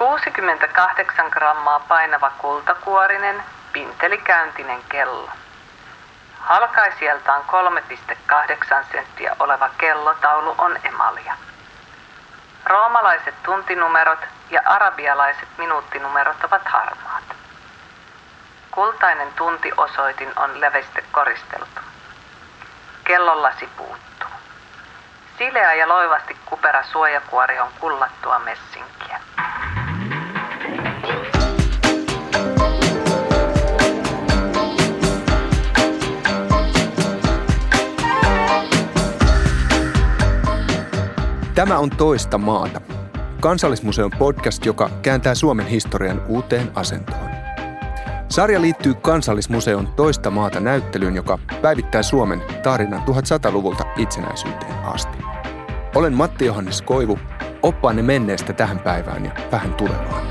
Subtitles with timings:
[0.00, 5.30] 68 grammaa painava kultakuorinen, pintelikäyntinen kello.
[6.38, 11.36] Halkaisijaltaan 3,8 senttiä oleva kellotaulu on emalia.
[12.64, 14.18] Roomalaiset tuntinumerot
[14.50, 17.24] ja arabialaiset minuuttinumerot ovat harmaat.
[18.70, 21.80] Kultainen tuntiosoitin on leveste koristeltu.
[23.04, 24.30] Kellollasi puuttuu.
[25.38, 29.20] Sileä ja loivasti kupera suojakuori on kullattua messinkiä.
[41.60, 42.80] Tämä on Toista maata.
[43.40, 47.30] Kansallismuseon podcast, joka kääntää Suomen historian uuteen asentoon.
[48.28, 55.18] Sarja liittyy Kansallismuseon Toista maata näyttelyyn, joka päivittää Suomen tarinan 1100-luvulta itsenäisyyteen asti.
[55.94, 57.18] Olen Matti Johannes Koivu,
[57.62, 60.26] oppaanne menneestä tähän päivään ja vähän tulevaan.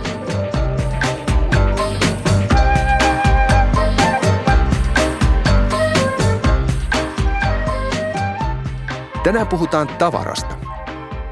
[9.24, 10.59] Tänään puhutaan tavarasta,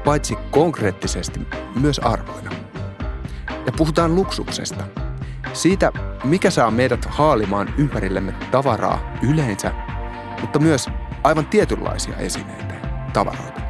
[0.04, 1.40] paitsi konkreettisesti
[1.80, 2.50] myös arvoina.
[3.66, 4.84] Ja puhutaan luksuksesta.
[5.52, 5.92] Siitä,
[6.24, 9.72] mikä saa meidät haalimaan ympärillemme tavaraa yleensä,
[10.40, 10.86] mutta myös
[11.24, 12.74] aivan tietynlaisia esineitä,
[13.12, 13.60] tavaroita.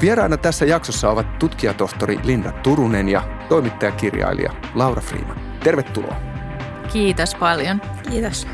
[0.00, 5.40] Vieraana tässä jaksossa ovat tutkijatohtori Linda Turunen ja toimittajakirjailija Laura Freeman.
[5.64, 6.16] Tervetuloa.
[6.92, 7.80] Kiitos paljon.
[8.10, 8.46] Kiitos.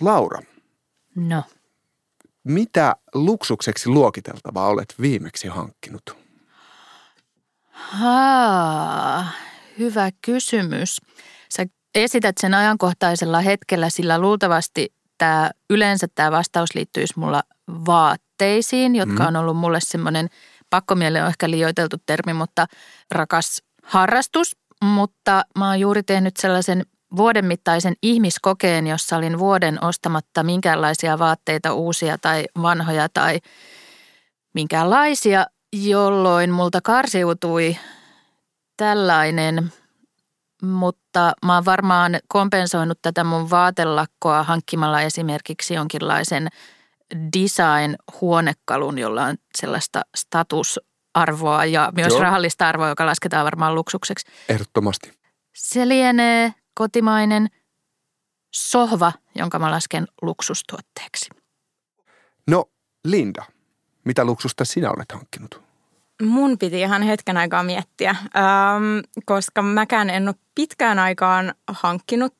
[0.00, 0.40] Laura,
[1.16, 1.42] No,
[2.44, 6.16] mitä luksukseksi luokiteltavaa olet viimeksi hankkinut?
[7.70, 9.24] Haa,
[9.78, 11.00] hyvä kysymys.
[11.56, 19.22] Sä esität sen ajankohtaisella hetkellä, sillä luultavasti tämä, yleensä tämä vastaus liittyisi mulla vaatteisiin, jotka
[19.22, 19.26] Mhm.
[19.26, 20.28] on ollut mulle semmoinen,
[20.70, 22.66] pakkomielle on ehkä liioiteltu termi, mutta
[23.10, 24.56] rakas harrastus.
[24.84, 26.86] Mutta mä oon juuri tehnyt sellaisen
[27.16, 33.38] vuoden mittaisen ihmiskokeen, jossa olin vuoden ostamatta minkäänlaisia vaatteita, uusia tai vanhoja tai
[34.54, 37.76] minkäänlaisia, jolloin multa karsiutui
[38.76, 39.72] tällainen,
[40.62, 46.48] mutta mä oon varmaan kompensoinut tätä mun vaatelakkoa hankkimalla esimerkiksi jonkinlaisen
[47.36, 52.20] design-huonekalun, jolla on sellaista statusarvoa ja myös Joo.
[52.20, 54.26] rahallista arvoa, joka lasketaan varmaan luksukseksi.
[54.48, 55.12] Ehdottomasti.
[55.54, 57.48] Se lienee kotimainen
[58.54, 61.30] sohva, jonka mä lasken luksustuotteeksi.
[62.46, 62.64] No,
[63.04, 63.44] Linda,
[64.04, 65.62] mitä luksusta sinä olet hankkinut?
[66.22, 72.34] Mun piti ihan hetken aikaa miettiä, ähm, koska mäkään en ole pitkään aikaan hankkinut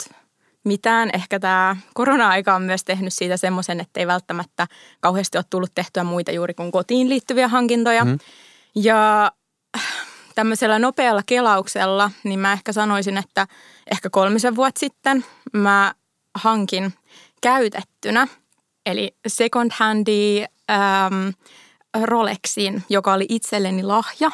[0.64, 1.10] mitään.
[1.12, 4.66] Ehkä tämä korona-aika on myös tehnyt siitä semmoisen, että ei välttämättä
[5.00, 8.04] kauheasti ole tullut tehtyä muita juuri kuin kotiin liittyviä hankintoja.
[8.04, 8.18] Mm.
[8.74, 9.32] Ja
[10.34, 13.46] tämmöisellä nopealla kelauksella, niin mä ehkä sanoisin, että
[13.90, 15.94] ehkä kolmisen vuotta sitten mä
[16.34, 16.92] hankin
[17.42, 18.26] käytettynä,
[18.86, 21.28] eli second handi ähm,
[22.02, 24.30] Rolexin, joka oli itselleni lahja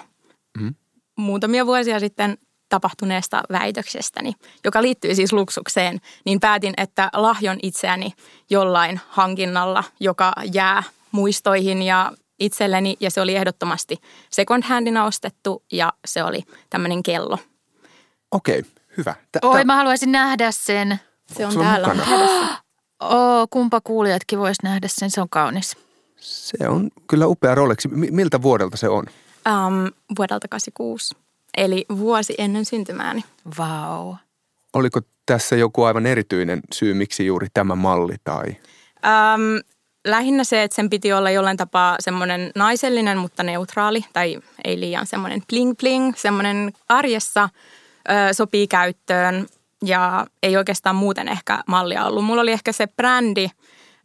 [0.58, 0.68] Mhm.
[1.16, 4.32] muutamia vuosia sitten tapahtuneesta väitöksestäni,
[4.64, 8.12] joka liittyy siis luksukseen, niin päätin, että lahjon itseäni
[8.50, 10.82] jollain hankinnalla, joka jää
[11.12, 13.96] muistoihin ja itselleni, ja se oli ehdottomasti
[14.30, 17.38] second handina ostettu, ja se oli tämmöinen kello.
[18.32, 18.62] Okei,
[18.96, 19.14] hyvä.
[19.32, 21.00] Tä- Oi, tä- mä haluaisin nähdä sen.
[21.26, 21.94] Se on sulla täällä.
[21.94, 22.56] mukana?
[23.00, 25.76] Oo, kumpa kuulijatkin vois nähdä sen, se on kaunis.
[26.16, 27.86] Se on kyllä upea Rolex.
[27.90, 29.04] Mi- Miltä vuodelta se on?
[29.66, 31.14] Um, vuodelta 86,
[31.56, 33.24] eli vuosi ennen syntymääni.
[33.58, 34.14] Vau.
[34.72, 38.44] Oliko tässä joku aivan erityinen syy, miksi juuri tämä malli tai...
[38.48, 39.60] Um,
[40.06, 45.06] lähinnä se, että sen piti olla jollain tapaa semmoinen naisellinen, mutta neutraali, tai ei liian
[45.06, 47.48] semmoinen bling-bling, semmoinen arjessa
[48.08, 49.46] ö, sopii käyttöön
[49.84, 52.24] ja ei oikeastaan muuten ehkä mallia ollut.
[52.24, 53.48] Mulla oli ehkä se brändi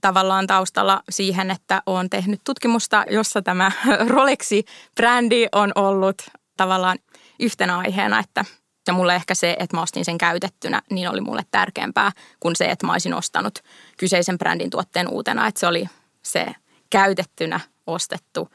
[0.01, 3.71] tavallaan taustalla siihen, että olen tehnyt tutkimusta, jossa tämä
[4.15, 6.21] Rolexi-brändi on ollut
[6.57, 6.97] tavallaan
[7.39, 8.45] yhtenä aiheena, että
[8.87, 12.65] ja mulle ehkä se, että mä ostin sen käytettynä, niin oli mulle tärkeämpää kuin se,
[12.65, 13.59] että mä olisin ostanut
[13.97, 15.47] kyseisen brändin tuotteen uutena.
[15.47, 15.85] Että se oli
[16.23, 16.45] se
[16.89, 18.49] käytettynä ostettu.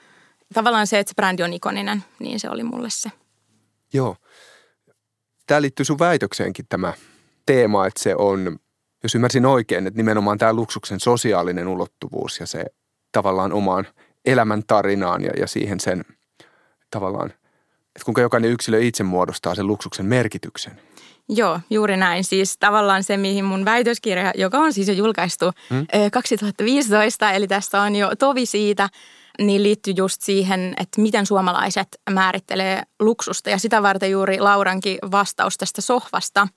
[0.54, 3.10] Tavallaan se, että se brändi on ikoninen, niin se oli mulle se.
[3.92, 4.16] Joo.
[5.46, 6.92] Tämä liittyy sun väitökseenkin tämä
[7.46, 8.58] teema, että se on,
[9.02, 12.64] jos ymmärsin oikein, että nimenomaan tämä luksuksen sosiaalinen ulottuvuus ja se
[13.12, 13.86] tavallaan omaan
[14.24, 16.04] elämäntarinaan ja, ja siihen sen
[16.90, 17.32] tavallaan,
[17.96, 20.80] että kuinka jokainen yksilö itse muodostaa sen luksuksen merkityksen.
[21.28, 22.24] Joo, juuri näin.
[22.24, 25.86] Siis tavallaan se, mihin mun väitöskirja, joka on siis jo julkaistu hmm?
[26.12, 28.88] 2015, eli tässä on jo tovi siitä,
[29.38, 33.50] niin liittyy just siihen, että miten suomalaiset määrittelee luksusta.
[33.50, 36.48] Ja sitä varten juuri Laurankin vastaus tästä sohvasta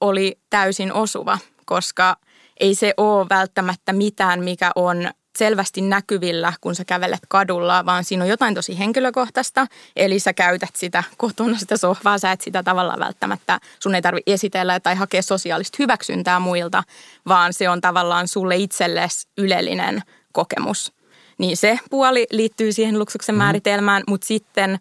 [0.00, 2.16] oli täysin osuva, koska
[2.60, 8.24] ei se ole välttämättä mitään, mikä on selvästi näkyvillä, kun sä kävelet kadulla, vaan siinä
[8.24, 9.66] on jotain tosi henkilökohtaista.
[9.96, 14.20] Eli sä käytät sitä kotona sitä sohvaa, sä et sitä tavallaan välttämättä, sun ei tarvi
[14.26, 16.82] esitellä tai hakea sosiaalista hyväksyntää muilta,
[17.28, 20.02] vaan se on tavallaan sulle itsellesi ylellinen
[20.32, 20.92] kokemus.
[21.38, 23.38] Niin se puoli liittyy siihen luksuksen mm.
[23.38, 24.78] määritelmään, mutta sitten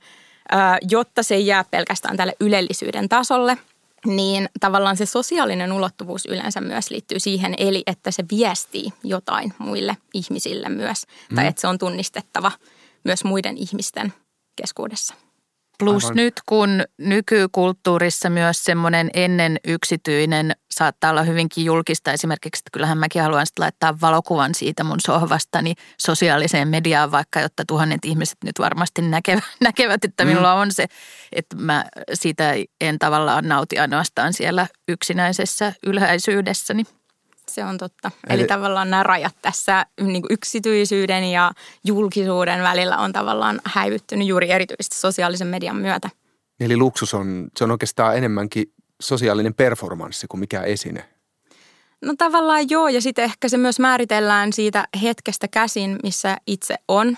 [0.90, 3.58] jotta se ei jää pelkästään tälle ylellisyyden tasolle–
[4.06, 9.98] niin tavallaan se sosiaalinen ulottuvuus yleensä myös liittyy siihen, eli että se viestii jotain muille
[10.14, 11.36] ihmisille myös, mm.
[11.36, 12.52] tai että se on tunnistettava
[13.04, 14.14] myös muiden ihmisten
[14.56, 15.14] keskuudessa.
[15.80, 16.16] Plus Aivan.
[16.16, 22.12] nyt kun nykykulttuurissa myös semmoinen ennen yksityinen saattaa olla hyvinkin julkista.
[22.12, 27.64] Esimerkiksi, että kyllähän mäkin haluan sitten laittaa valokuvan siitä mun sohvastani sosiaaliseen mediaan, vaikka jotta
[27.68, 30.28] tuhannet ihmiset nyt varmasti näkevät, näkevät että mm.
[30.28, 30.86] minulla on se,
[31.32, 36.84] että mä siitä en tavallaan nauti ainoastaan siellä yksinäisessä ylhäisyydessäni.
[37.52, 38.12] Se on totta.
[38.30, 41.52] Eli, Eli tavallaan nämä rajat tässä niin kuin yksityisyyden ja
[41.84, 46.10] julkisuuden välillä on tavallaan häivyttynyt juuri erityisesti sosiaalisen median myötä.
[46.60, 51.10] Eli luksus on, se on oikeastaan enemmänkin sosiaalinen performanssi kuin mikä esine.
[52.02, 57.18] No tavallaan joo, ja sitten ehkä se myös määritellään siitä hetkestä käsin, missä itse on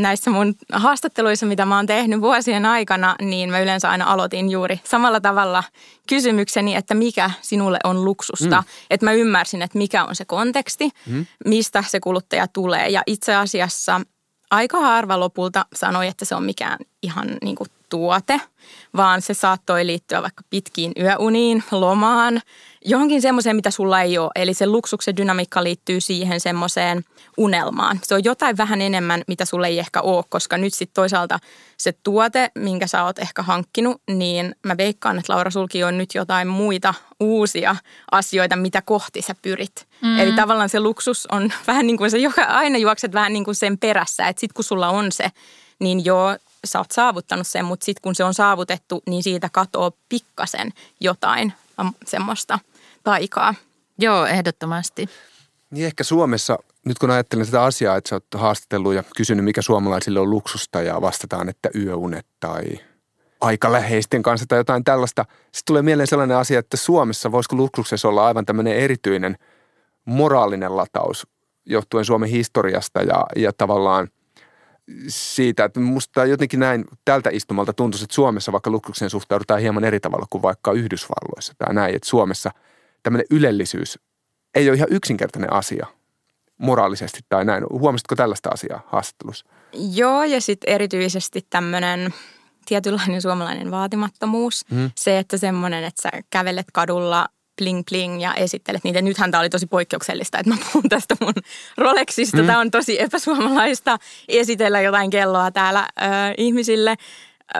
[0.00, 4.80] näissä mun haastatteluissa, mitä mä oon tehnyt vuosien aikana, niin mä yleensä aina aloitin juuri
[4.84, 5.62] samalla tavalla
[6.08, 8.60] kysymykseni, että mikä sinulle on luksusta.
[8.60, 8.66] Mm.
[8.90, 11.26] Että mä ymmärsin, että mikä on se konteksti, mm.
[11.46, 12.88] mistä se kuluttaja tulee.
[12.88, 14.00] Ja itse asiassa
[14.50, 18.40] aika harva lopulta sanoi, että se on mikään ihan niin kuin tuote,
[18.96, 22.40] vaan se saattoi liittyä vaikka pitkiin yöuniin, lomaan,
[22.84, 24.30] johonkin semmoiseen, mitä sulla ei ole.
[24.34, 27.04] Eli se luksuksen dynamiikka liittyy siihen semmoiseen
[27.36, 28.00] unelmaan.
[28.02, 31.38] Se on jotain vähän enemmän, mitä sulla ei ehkä ole, koska nyt sitten toisaalta
[31.76, 36.14] se tuote, minkä sä oot ehkä hankkinut, niin mä veikkaan, että Laura sulki on nyt
[36.14, 37.76] jotain muita uusia
[38.10, 39.86] asioita, mitä kohti sä pyrit.
[40.02, 40.18] Mm.
[40.18, 43.54] Eli tavallaan se luksus on vähän niin kuin se, joka aina juokset vähän niin kuin
[43.54, 45.30] sen perässä, että sitten kun sulla on se,
[45.80, 49.90] niin joo, sä oot saavuttanut sen, mutta sitten kun se on saavutettu, niin siitä katoo
[50.08, 51.52] pikkasen jotain
[52.06, 52.58] semmoista
[53.04, 53.54] taikaa.
[53.98, 55.08] Joo, ehdottomasti.
[55.70, 59.62] Niin ehkä Suomessa, nyt kun ajattelen sitä asiaa, että sä oot haastatellut ja kysynyt, mikä
[59.62, 62.62] suomalaisille on luksusta ja vastataan, että yöunet tai
[63.40, 65.22] aika läheisten kanssa tai jotain tällaista.
[65.22, 69.36] Sitten tulee mieleen sellainen asia, että Suomessa voisiko luksuksessa olla aivan tämmöinen erityinen
[70.04, 71.26] moraalinen lataus
[71.66, 74.08] johtuen Suomen historiasta ja, ja tavallaan–
[75.08, 80.00] siitä, että musta jotenkin näin tältä istumalta tuntuisi, että Suomessa vaikka luksukseen suhtaudutaan hieman eri
[80.00, 82.50] tavalla kuin vaikka Yhdysvalloissa tai näin, että Suomessa
[83.02, 83.98] tämmöinen ylellisyys
[84.54, 85.86] ei ole ihan yksinkertainen asia
[86.58, 87.64] moraalisesti tai näin.
[87.70, 89.46] Huomasitko tällaista asiaa haastattelussa?
[89.94, 92.14] Joo, ja sitten erityisesti tämmöinen
[92.66, 94.64] tietynlainen suomalainen vaatimattomuus.
[94.70, 94.90] Mm.
[94.96, 97.28] Se, että semmoinen, että sä kävelet kadulla
[97.58, 99.02] bling bling ja esittelet niitä.
[99.02, 101.34] Nythän tämä oli tosi poikkeuksellista, että mä puhun tästä mun
[101.76, 102.36] Rolexista.
[102.36, 102.46] Mm.
[102.46, 103.98] Tämä on tosi epäsuomalaista
[104.28, 106.04] esitellä jotain kelloa täällä ö,
[106.38, 106.96] ihmisille,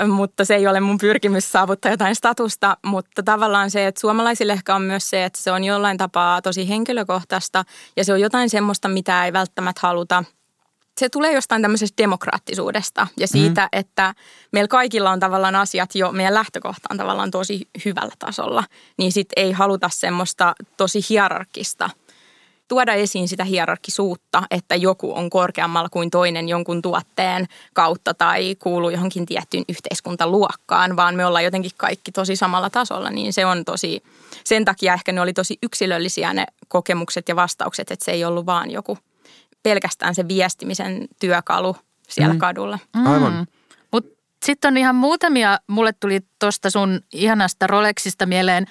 [0.06, 2.76] mutta se ei ole mun pyrkimys saavuttaa jotain statusta.
[2.86, 6.68] Mutta tavallaan se, että suomalaisille ehkä on myös se, että se on jollain tapaa tosi
[6.68, 7.64] henkilökohtaista
[7.96, 10.24] ja se on jotain semmoista, mitä ei välttämättä haluta–
[11.00, 13.68] se tulee jostain tämmöisestä demokraattisuudesta ja siitä, mm.
[13.72, 14.14] että
[14.52, 18.64] meillä kaikilla on tavallaan asiat jo, meidän lähtökohta on tavallaan tosi hyvällä tasolla,
[18.96, 21.90] niin sitten ei haluta semmoista tosi hierarkista
[22.68, 28.90] tuoda esiin sitä hierarkisuutta, että joku on korkeammalla kuin toinen jonkun tuotteen kautta tai kuuluu
[28.90, 34.02] johonkin tiettyyn yhteiskuntaluokkaan, vaan me ollaan jotenkin kaikki tosi samalla tasolla, niin se on tosi,
[34.44, 38.46] sen takia ehkä ne oli tosi yksilöllisiä ne kokemukset ja vastaukset, että se ei ollut
[38.46, 38.98] vaan joku–
[39.64, 41.76] pelkästään se viestimisen työkalu
[42.08, 42.38] siellä mm.
[42.38, 42.78] kadulla.
[42.96, 43.06] Mm.
[43.06, 43.46] Aivan.
[43.92, 44.10] Mutta
[44.44, 48.66] sitten on ihan muutamia, mulle tuli tuosta sun ihanasta Rolexista mieleen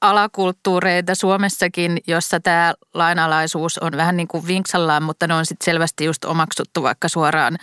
[0.00, 6.04] alakulttuureita Suomessakin, jossa tämä lainalaisuus on vähän niin kuin vinksallaan, mutta ne on sitten selvästi
[6.04, 7.58] just omaksuttu vaikka suoraan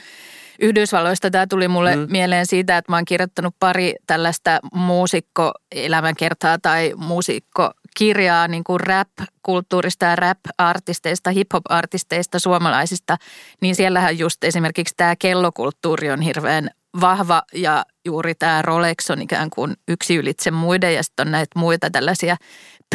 [0.60, 1.32] Yhdysvalloista.
[1.32, 2.08] Tämä tuli mulle mm.
[2.10, 10.06] mieleen siitä, että mä oon kirjoittanut pari tällaista muusikko-elämänkertaa tai muusikko kirjaa niin kuin rap-kulttuurista
[10.06, 13.18] ja rap-artisteista, hip-hop-artisteista suomalaisista,
[13.62, 16.70] niin siellähän just esimerkiksi tämä kellokulttuuri on hirveän
[17.02, 21.60] vahva ja juuri tämä Rolex on ikään kuin yksi ylitse muiden ja sitten on näitä
[21.60, 22.38] muita tällaisia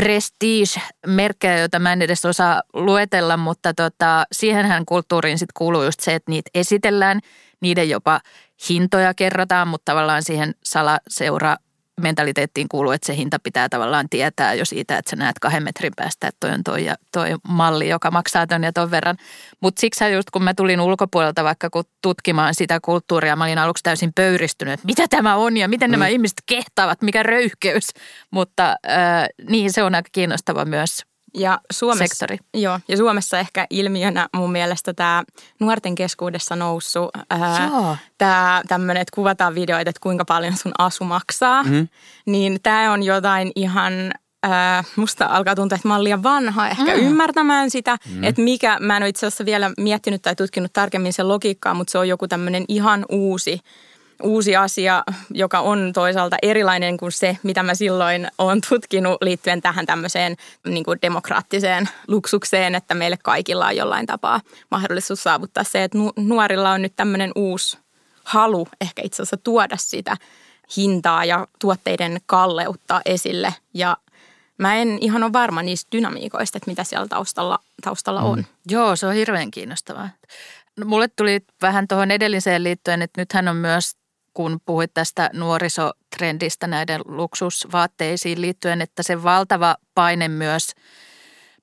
[0.00, 6.14] prestige-merkkejä, joita mä en edes osaa luetella, mutta tota, siihenhän kulttuuriin sitten kuuluu just se,
[6.14, 7.20] että niitä esitellään,
[7.61, 8.20] niiden jopa
[8.68, 11.56] hintoja kerrotaan, mutta tavallaan siihen salaseura
[12.00, 15.92] mentaliteettiin kuuluu, että se hinta pitää tavallaan tietää jo siitä, että sä näet kahden metrin
[15.96, 19.16] päästä, että toi on toi, ja toi malli, joka maksaa ton ja ton verran.
[19.60, 23.82] Mutta siksi just kun mä tulin ulkopuolelta vaikka kun tutkimaan sitä kulttuuria, mä olin aluksi
[23.82, 25.92] täysin pöyristynyt, että mitä tämä on ja miten mm.
[25.92, 27.90] nämä ihmiset kehtaavat, mikä röyhkeys.
[28.30, 31.02] Mutta äh, niin se on aika kiinnostava myös
[31.35, 32.38] ja Suomessa, sektori.
[32.55, 35.23] Joo, ja Suomessa ehkä ilmiönä mun mielestä tämä
[35.61, 37.11] nuorten keskuudessa noussut
[38.19, 41.62] tämä tämmöinen, että kuvataan videoita, että kuinka paljon sun asu maksaa.
[41.62, 41.88] Mm-hmm.
[42.26, 43.93] Niin tämä on jotain ihan
[44.45, 47.07] Äh, musta alkaa tuntua, että mä olen liian vanha ehkä mm.
[47.07, 48.25] ymmärtämään sitä, mm.
[48.25, 51.91] että mikä, mä en ole itse asiassa vielä miettinyt tai tutkinut tarkemmin sen logiikkaa, mutta
[51.91, 53.61] se on joku tämmöinen ihan uusi
[54.23, 59.87] uusi asia, joka on toisaalta erilainen kuin se, mitä mä silloin olen tutkinut liittyen tähän
[59.87, 64.40] tämmöiseen niin kuin demokraattiseen luksukseen, että meille kaikilla on jollain tapaa
[64.71, 67.78] mahdollisuus saavuttaa se, että nuorilla on nyt tämmöinen uusi
[68.25, 70.16] halu ehkä itse asiassa tuoda sitä
[70.76, 73.97] hintaa ja tuotteiden kalleutta esille ja
[74.59, 78.38] Mä en ihan ole varma niistä dynamiikoista, että mitä siellä taustalla, taustalla on.
[78.38, 78.44] Mm.
[78.71, 80.09] Joo, se on hirveän kiinnostavaa.
[80.85, 83.97] Mulle tuli vähän tuohon edelliseen liittyen, että nythän on myös
[84.35, 90.73] kun puhuit tästä nuorisotrendistä näiden luksusvaatteisiin liittyen, että se valtava paine myös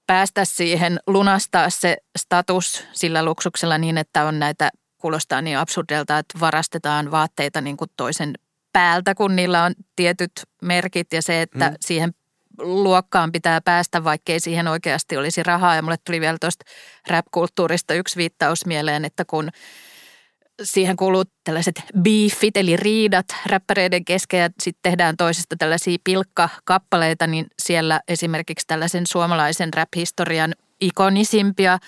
[0.07, 6.39] päästä siihen, lunastaa se status sillä luksuksella niin, että on näitä, kuulostaa niin absurdelta, että
[6.39, 8.33] varastetaan vaatteita niin kuin toisen
[8.73, 11.75] päältä, kun niillä on tietyt merkit ja se, että mm.
[11.81, 12.13] siihen
[12.57, 15.75] luokkaan pitää päästä, vaikkei siihen oikeasti olisi rahaa.
[15.75, 16.65] Ja mulle tuli vielä tuosta
[17.07, 19.49] rap-kulttuurista yksi viittaus mieleen, että kun–
[20.63, 27.45] siihen kuuluu tällaiset beefit eli riidat räppäreiden kesken ja sitten tehdään toisesta tällaisia pilkkakappaleita, niin
[27.59, 31.79] siellä esimerkiksi tällaisen suomalaisen rap-historian ikonisimpia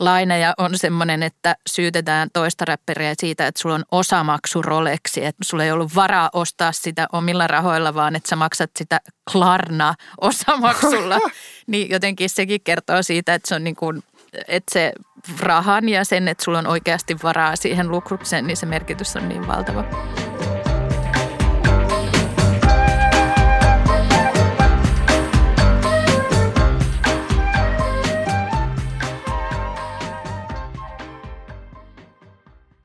[0.00, 5.64] laineja on semmoinen, että syytetään toista räpperiä siitä, että sulla on osamaksu Rolexi, että sulla
[5.64, 9.00] ei ollut varaa ostaa sitä omilla rahoilla, vaan että sä maksat sitä
[9.32, 11.18] Klarna osamaksulla.
[11.66, 14.02] niin jotenkin sekin kertoo siitä, että se on niin kuin
[14.48, 14.92] että se
[15.40, 19.48] rahan ja sen, että sulla on oikeasti varaa siihen lukrukseen, niin se merkitys on niin
[19.48, 19.84] valtava.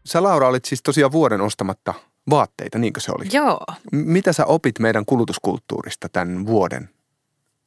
[0.06, 1.94] Sä Laura olit siis tosiaan vuoden ostamatta
[2.30, 3.26] vaatteita, niinkö se oli?
[3.32, 3.60] Joo.
[3.92, 6.90] Mitä sä opit meidän kulutuskulttuurista tämän vuoden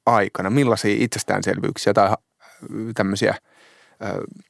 [0.07, 0.51] aikana?
[0.51, 2.15] Millaisia itsestäänselvyyksiä tai
[2.95, 3.35] tämmöisiä–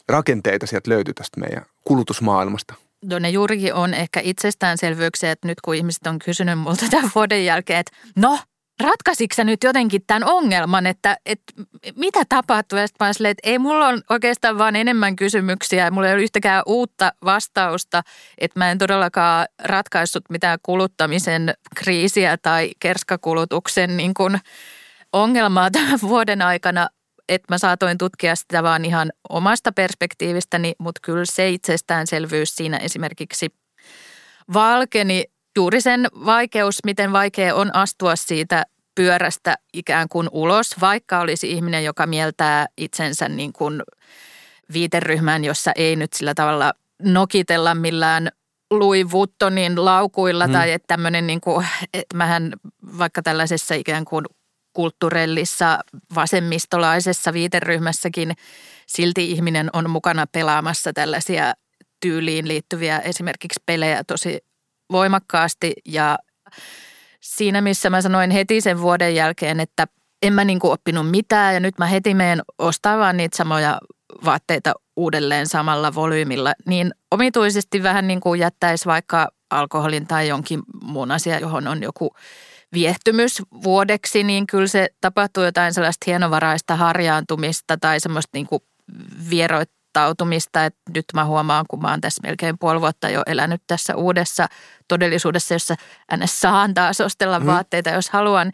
[0.09, 2.75] rakenteita sieltä löytyy tästä meidän kulutusmaailmasta?
[3.05, 7.45] No ne juurikin on ehkä itsestäänselvyyksiä, että nyt kun ihmiset on kysynyt multa tämän vuoden
[7.45, 8.39] jälkeen, että no,
[8.81, 11.53] ratkaisitko nyt jotenkin tämän ongelman, että, että
[11.97, 12.79] mitä tapahtuu?
[12.79, 17.13] Ja silleen, että ei mulla on oikeastaan vaan enemmän kysymyksiä mulla ei ole yhtäkään uutta
[17.25, 18.03] vastausta,
[18.39, 24.41] että mä en todellakaan ratkaissut mitään kuluttamisen kriisiä tai kerskakulutuksen niin kuin
[25.13, 26.89] ongelmaa tämän vuoden aikana,
[27.29, 33.49] että mä saatoin tutkia sitä vaan ihan omasta perspektiivistäni, mutta kyllä se itsestäänselvyys siinä esimerkiksi
[34.53, 35.25] valkeni
[35.57, 41.85] juuri sen vaikeus, miten vaikea on astua siitä pyörästä ikään kuin ulos, vaikka olisi ihminen,
[41.85, 43.83] joka mieltää itsensä niin kuin
[44.73, 48.29] viiteryhmään, jossa ei nyt sillä tavalla nokitella millään
[48.71, 50.53] Louis Vuittonin laukuilla hmm.
[50.53, 52.53] tai että tämmöinen niin kuin, että mähän
[52.99, 54.25] vaikka tällaisessa ikään kuin
[54.79, 55.79] kulttuurellissa
[56.15, 58.33] vasemmistolaisessa viiteryhmässäkin
[58.87, 61.53] silti ihminen on mukana pelaamassa tällaisia
[62.01, 64.39] tyyliin liittyviä esimerkiksi pelejä tosi
[64.93, 65.73] voimakkaasti.
[65.85, 66.19] Ja
[67.21, 69.87] siinä missä mä sanoin heti sen vuoden jälkeen, että
[70.23, 73.79] en mä niin oppinut mitään ja nyt mä heti meen ostamaan niitä samoja
[74.25, 81.11] vaatteita uudelleen samalla volyymilla, niin omituisesti vähän niin kuin jättäisi vaikka alkoholin tai jonkin muun
[81.11, 82.15] asia, johon on joku
[82.73, 88.63] viehtymys vuodeksi, niin kyllä se tapahtuu jotain sellaista hienovaraista harjaantumista tai semmoista niin kuin
[89.31, 93.97] vieroittautumista, että nyt mä huomaan, kun mä oon tässä melkein puoli vuotta jo elänyt tässä
[93.97, 94.47] uudessa
[94.89, 95.75] todellisuudessa, jossa
[96.17, 96.41] ns.
[96.41, 97.47] saan taas ostella mm.
[97.47, 98.53] vaatteita, jos haluan,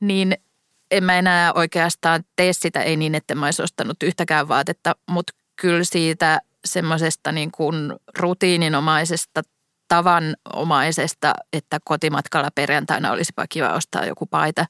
[0.00, 0.36] niin
[0.90, 5.32] en mä enää oikeastaan tee sitä, ei niin, että mä olisi ostanut yhtäkään vaatetta, mutta
[5.60, 9.42] kyllä siitä semmoisesta niin kuin rutiininomaisesta
[9.88, 14.66] tavanomaisesta, että kotimatkalla perjantaina olisipa kiva ostaa joku paita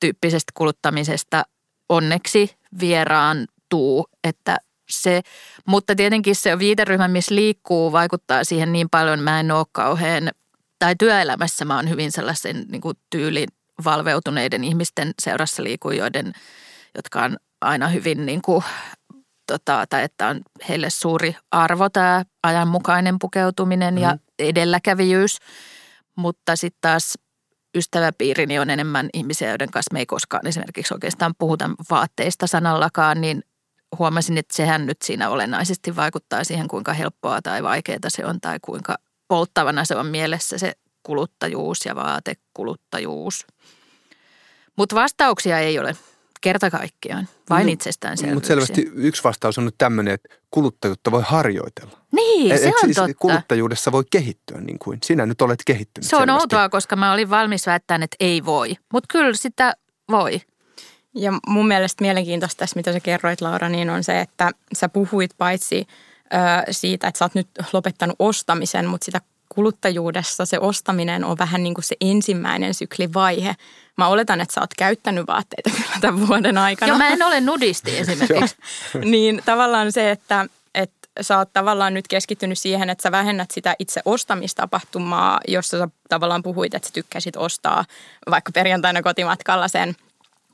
[0.00, 1.42] tyyppisestä kuluttamisesta
[1.88, 4.58] onneksi vieraan tuu, että
[4.90, 5.20] se,
[5.66, 9.20] mutta tietenkin se viiteryhmä, missä liikkuu, vaikuttaa siihen niin paljon.
[9.20, 10.30] Mä en ole kauhean,
[10.78, 13.48] tai työelämässä mä oon hyvin sellaisen niin kuin tyylin
[13.84, 16.32] valveutuneiden ihmisten seurassa liikujoiden,
[16.94, 18.64] jotka on aina hyvin niin kuin
[19.52, 24.00] tota, tai että on heille suuri arvo tämä ajanmukainen pukeutuminen mm.
[24.00, 25.38] ja edelläkävijyys.
[26.16, 27.18] Mutta sitten taas
[27.74, 33.42] ystäväpiirini on enemmän ihmisiä, joiden kanssa me ei koskaan esimerkiksi oikeastaan puhuta vaatteista sanallakaan, niin
[33.98, 38.58] huomasin, että sehän nyt siinä olennaisesti vaikuttaa siihen, kuinka helppoa tai vaikeaa se on tai
[38.62, 38.96] kuinka
[39.28, 43.46] polttavana se on mielessä se kuluttajuus ja vaatekuluttajuus.
[44.76, 45.96] Mutta vastauksia ei ole
[46.40, 48.34] kerta kaikkiaan, vain no, itsestäänselvyyksiä.
[48.34, 51.98] Mutta selvästi yksi vastaus on nyt tämmöinen, että kuluttajuutta voi harjoitella.
[52.12, 53.14] Niin, et, se on siis totta.
[53.14, 56.42] Kuluttajuudessa voi kehittyä niin kuin sinä nyt olet kehittynyt Se on selvästi.
[56.42, 58.76] outoa, koska mä olin valmis väittämään, että ei voi.
[58.92, 59.74] Mutta kyllä sitä
[60.10, 60.40] voi.
[61.14, 65.30] Ja mun mielestä mielenkiintoista tässä, mitä sä kerroit Laura, niin on se, että sä puhuit
[65.38, 65.86] paitsi
[66.70, 69.20] siitä, että sä oot nyt lopettanut ostamisen, mutta sitä
[69.54, 73.56] kuluttajuudessa se ostaminen on vähän niin kuin se ensimmäinen syklivaihe.
[73.96, 76.90] Mä oletan, että sä oot käyttänyt vaatteita kyllä tämän vuoden aikana.
[76.90, 78.56] Joo, mä en ole nudisti esimerkiksi.
[79.04, 83.76] niin tavallaan se, että, että sä oot tavallaan nyt keskittynyt siihen, että sä vähennät sitä
[83.78, 87.84] itse ostamistapahtumaa, jossa sä tavallaan puhuit, että sä tykkäsit ostaa
[88.30, 89.96] vaikka perjantaina kotimatkalla sen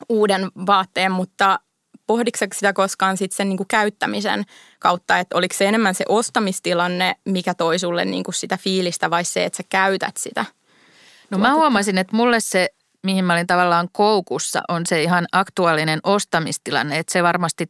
[0.09, 1.59] uuden vaatteen, mutta
[2.07, 4.45] pohditko sitä koskaan sit sen niin kuin käyttämisen
[4.79, 9.25] kautta, että oliko se enemmän se ostamistilanne, mikä toi sulle niin kuin sitä fiilistä vai
[9.25, 10.45] se, että sä käytät sitä?
[11.31, 12.69] No mä huomasin, että mulle se,
[13.03, 17.67] mihin mä olin tavallaan koukussa, on se ihan aktuaalinen ostamistilanne, että se varmasti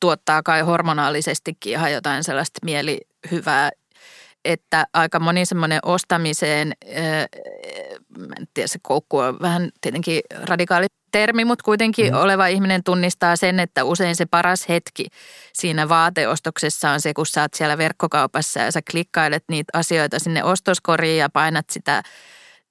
[0.00, 3.70] tuottaa kai hormonaalisestikin ihan jotain sellaista mielihyvää,
[4.44, 6.72] että aika moni semmoinen ostamiseen,
[8.18, 12.18] mä en tiedä se koukku on vähän tietenkin radikaali termi, mutta kuitenkin mm.
[12.20, 15.06] oleva ihminen tunnistaa sen, että usein se paras hetki
[15.52, 20.44] siinä vaateostoksessa on se, kun sä oot siellä verkkokaupassa ja sä klikkailet niitä asioita sinne
[20.44, 22.02] ostoskoriin ja painat sitä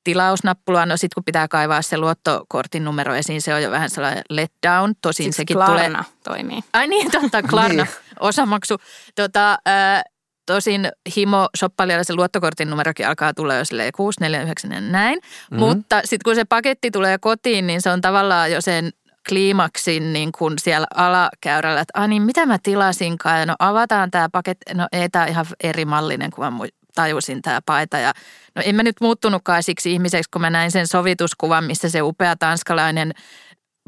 [0.04, 0.86] tilausnappulaa.
[0.86, 4.94] No sitten kun pitää kaivaa se luottokortin numero esiin, se on jo vähän sellainen letdown.
[5.02, 6.18] Tosin Siis sekin Klarna tulee...
[6.24, 6.60] toimii.
[6.74, 7.96] Ai niin, totta, Klarna, Niin.
[8.20, 8.78] osamaksu.
[9.16, 10.04] Tota, ää,
[10.48, 15.20] tosin himo shoppailijalle se luottokortin numerokin alkaa tulla jo silleen 649 ja näin.
[15.20, 15.60] Mm-hmm.
[15.60, 18.90] Mutta sitten kun se paketti tulee kotiin, niin se on tavallaan jo sen
[19.30, 24.30] kliimaksin niin kuin siellä alakäyrällä, että ah niin mitä mä tilasinkaan ja no avataan tämä
[24.32, 28.14] paketti, no ei tämä ihan eri mallinen kuin mä tajusin tämä paita ja
[28.56, 32.36] no en mä nyt muuttunutkaan siksi ihmiseksi, kun mä näin sen sovituskuvan, missä se upea
[32.36, 33.12] tanskalainen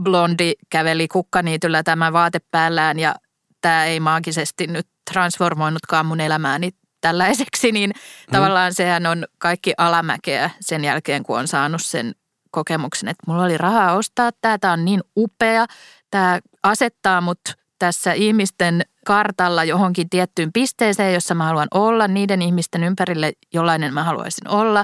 [0.03, 3.15] blondi käveli kukkaniityllä tämä vaate päällään ja
[3.61, 6.69] tämä ei maagisesti nyt transformoinutkaan mun elämääni
[7.01, 8.31] tällaiseksi, niin mm.
[8.31, 12.15] tavallaan sehän on kaikki alamäkeä sen jälkeen, kun on saanut sen
[12.51, 15.65] kokemuksen, että mulla oli rahaa ostaa tämä, tämä on niin upea,
[16.11, 17.39] tämä asettaa mut
[17.79, 24.03] tässä ihmisten kartalla johonkin tiettyyn pisteeseen, jossa mä haluan olla, niiden ihmisten ympärille, jollainen mä
[24.03, 24.83] haluaisin olla.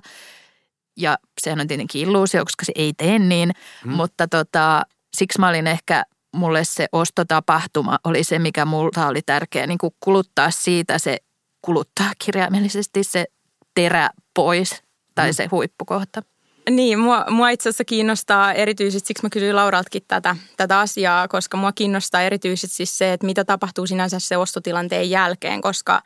[0.98, 3.52] Ja sehän on tietenkin illuusio, koska se ei tee niin,
[3.86, 3.92] mm.
[3.92, 4.82] mutta tota,
[5.18, 6.04] siksi mä olin ehkä,
[6.36, 11.18] mulle se ostotapahtuma oli se, mikä multa oli tärkeä niin kuin kuluttaa siitä se,
[11.62, 13.26] kuluttaa kirjaimellisesti se
[13.74, 14.84] terä pois
[15.16, 15.34] tai mm.
[15.34, 16.24] se huippukohta.
[16.70, 21.58] Niin, mua, mua itse asiassa kiinnostaa erityisesti, siksi mä kysyin Lauraltakin tätä, tätä asiaa, koska
[21.58, 26.02] mua kiinnostaa erityisesti siis se, että mitä tapahtuu sinänsä se ostotilanteen jälkeen, koska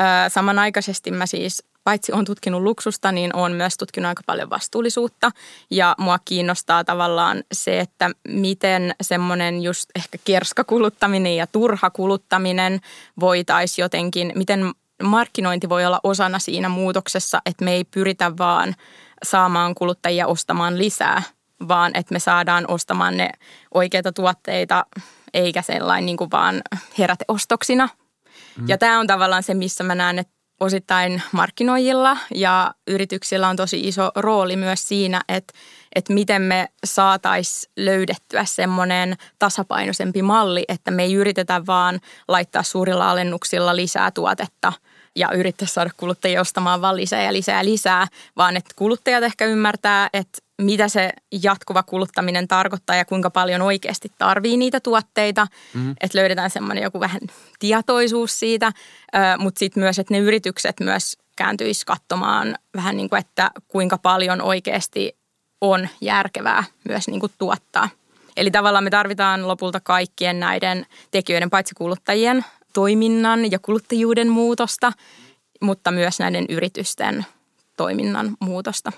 [0.00, 5.30] ö, samanaikaisesti mä siis paitsi on tutkinut luksusta, niin on myös tutkinut aika paljon vastuullisuutta.
[5.70, 12.80] Ja mua kiinnostaa tavallaan se, että miten semmoinen just ehkä kerskakuluttaminen ja turha kuluttaminen
[13.20, 18.74] voitaisiin jotenkin, miten markkinointi voi olla osana siinä muutoksessa, että me ei pyritä vaan
[19.22, 21.22] saamaan kuluttajia ostamaan lisää,
[21.68, 23.30] vaan että me saadaan ostamaan ne
[23.74, 24.86] oikeita tuotteita,
[25.34, 26.62] eikä sellainen niin kuin vaan
[26.98, 27.88] heräteostoksina.
[28.58, 28.68] Mm.
[28.68, 33.88] Ja tämä on tavallaan se, missä mä näen, että osittain markkinoijilla ja yrityksillä on tosi
[33.88, 35.52] iso rooli myös siinä, että,
[35.94, 43.10] että miten me saataisiin löydettyä semmoinen tasapainoisempi malli, että me ei yritetä vaan laittaa suurilla
[43.10, 44.72] alennuksilla lisää tuotetta
[45.16, 49.44] ja yrittää saada kuluttajia ostamaan vaan lisää ja lisää ja lisää, vaan että kuluttajat ehkä
[49.44, 51.12] ymmärtää, että mitä se
[51.42, 55.46] jatkuva kuluttaminen tarkoittaa ja kuinka paljon oikeasti tarvii niitä tuotteita.
[55.74, 55.94] Mm.
[56.00, 57.20] Että löydetään semmoinen joku vähän
[57.58, 58.72] tietoisuus siitä,
[59.38, 64.42] mutta sitten myös, että ne yritykset myös kääntyisi katsomaan vähän niin kuin, että kuinka paljon
[64.42, 65.16] oikeasti
[65.60, 67.88] on järkevää myös niin kuin tuottaa.
[68.36, 74.92] Eli tavallaan me tarvitaan lopulta kaikkien näiden tekijöiden, paitsi kuluttajien toiminnan ja kuluttajuuden muutosta,
[75.60, 77.26] mutta myös näiden yritysten
[77.76, 78.92] toiminnan muutosta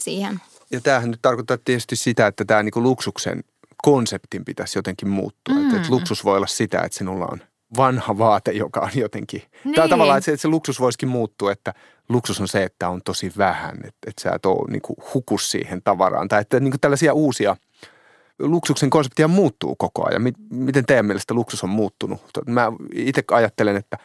[0.00, 0.40] siihen.
[0.70, 3.44] Ja tämähän nyt tarkoittaa tietysti sitä, että tämä niinku luksuksen
[3.82, 5.54] konseptin pitäisi jotenkin muuttua.
[5.54, 5.64] Mm.
[5.64, 7.40] Että, että luksus voi olla sitä, että sinulla on
[7.76, 9.42] vanha vaate, joka on jotenkin...
[9.64, 9.74] Niin.
[9.74, 11.74] Tämä tavallaan, että se, että se luksus voisikin muuttua, että
[12.08, 15.82] luksus on se, että on tosi vähän, että, että sä et ole niinku hukus siihen
[15.82, 16.28] tavaraan.
[16.28, 17.56] Tai että niinku tällaisia uusia
[18.38, 20.22] luksuksen konseptia muuttuu koko ajan.
[20.50, 22.20] Miten teidän mielestä luksus on muuttunut?
[22.46, 23.98] Mä itse ajattelen, että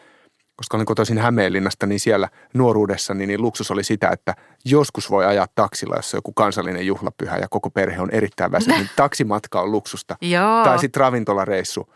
[0.62, 5.26] koska olin kotoisin Hämeenlinnasta, niin siellä nuoruudessa niin, niin luksus oli sitä, että joskus voi
[5.26, 8.78] ajaa taksilla, jos on joku kansallinen juhlapyhä ja koko perhe on erittäin väsynyt.
[8.78, 10.18] Niin taksimatka on luksusta.
[10.36, 10.64] Joo.
[10.64, 11.94] Tai sitten ravintolareissu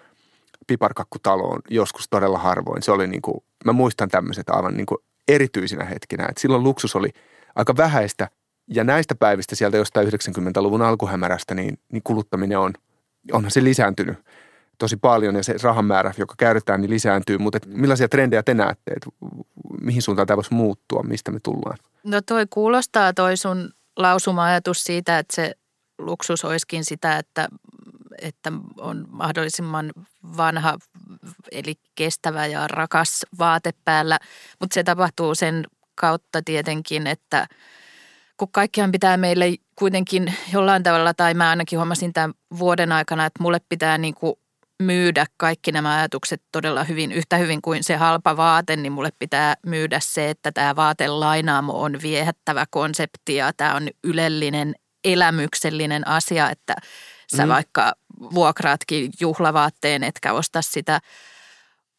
[0.68, 2.82] piparkakkutaloon joskus todella harvoin.
[2.82, 4.98] Se oli niin kuin, mä muistan tämmöiset aivan niin kuin
[5.28, 7.10] erityisinä hetkinä, että silloin luksus oli
[7.56, 8.30] aika vähäistä
[8.68, 12.74] ja näistä päivistä sieltä jostain 90-luvun alkuhämärästä, niin, niin kuluttaminen on,
[13.32, 14.18] onhan se lisääntynyt
[14.78, 17.38] tosi paljon ja se rahan määrä, joka käytetään, niin lisääntyy.
[17.38, 19.10] Mutta millaisia trendejä te näette, että
[19.82, 21.78] mihin suuntaan tämä voisi muuttua, mistä me tullaan?
[22.04, 25.56] No toi kuulostaa toi sun lausuma-ajatus siitä, että se
[25.98, 27.48] luksus olisikin sitä, että,
[28.22, 29.92] että on mahdollisimman
[30.38, 30.78] vanha
[31.52, 34.20] eli kestävä ja rakas vaate päällä.
[34.60, 37.48] Mutta se tapahtuu sen kautta tietenkin, että
[38.38, 43.44] kun kaikkihan pitää meille kuitenkin jollain tavalla, tai mä ainakin huomasin tämän vuoden aikana, että
[43.44, 44.36] mulle pitää niin kuin
[44.84, 49.56] myydä kaikki nämä ajatukset todella hyvin, yhtä hyvin kuin se halpa vaate, niin mulle pitää
[49.66, 56.76] myydä se, että tämä vaatelainaamo on viehättävä konsepti ja tämä on ylellinen, elämyksellinen asia, että
[57.36, 57.50] sä mm.
[57.50, 57.94] vaikka
[58.34, 61.00] vuokraatkin juhlavaatteen, etkä osta sitä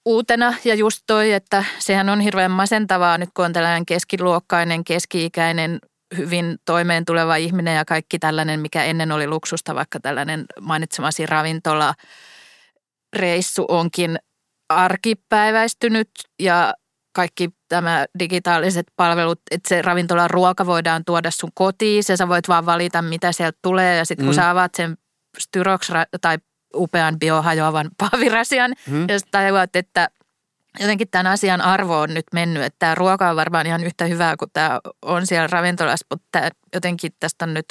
[0.04, 0.54] uutena.
[0.64, 5.78] Ja just toi, että sehän on hirveän masentavaa nyt, kun on tällainen keskiluokkainen, keski-ikäinen,
[6.16, 11.94] hyvin toimeen tuleva ihminen ja kaikki tällainen, mikä ennen oli luksusta, vaikka tällainen mainitsemasi ravintola–
[13.12, 14.18] reissu onkin
[14.68, 16.74] arkipäiväistynyt ja
[17.12, 22.48] kaikki tämä digitaaliset palvelut, että se ravintolan ruoka voidaan tuoda sun kotiin ja sä voit
[22.48, 23.96] vaan valita, mitä sieltä tulee.
[23.96, 24.36] Ja sitten kun mm.
[24.36, 24.96] sä avaat sen
[25.38, 25.90] Styrox
[26.20, 26.38] tai
[26.74, 29.00] upean biohajoavan pahvirasian mm.
[29.08, 30.08] ja tajuat, että
[30.80, 34.36] jotenkin tämän asian arvo on nyt mennyt, että tämä ruoka on varmaan ihan yhtä hyvää
[34.36, 37.66] kuin tämä on siellä ravintolassa, mutta jotenkin tästä on nyt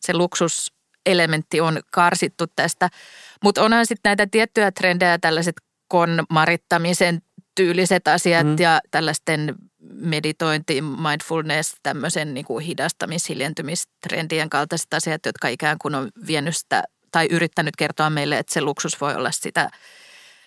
[0.00, 2.88] se luksuselementti on karsittu tästä.
[3.42, 5.54] Mutta onhan sitten näitä tiettyjä trendejä, tällaiset
[5.88, 7.22] konmarittamisen
[7.54, 8.56] tyyliset asiat mm.
[8.58, 9.54] ja tällaisten
[9.94, 16.82] meditointi, mindfulness, tämmöisen niin kuin hidastamis, hiljentymistrendien kaltaiset asiat, jotka ikään kuin on vienyt sitä
[17.12, 19.70] tai yrittänyt kertoa meille, että se luksus voi olla sitä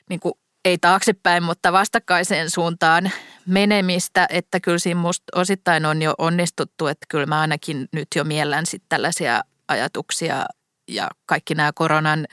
[0.10, 0.34] niin kuin
[0.66, 3.12] ei taaksepäin, mutta vastakkaiseen suuntaan
[3.46, 8.24] menemistä, että kyllä siinä musta osittain on jo onnistuttu, että kyllä mä ainakin nyt jo
[8.24, 10.46] miellän sitten tällaisia ajatuksia
[10.88, 12.28] ja kaikki nämä koronan